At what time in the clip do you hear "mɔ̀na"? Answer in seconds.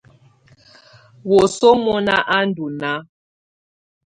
1.83-2.15